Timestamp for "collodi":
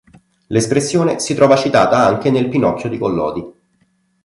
2.97-3.45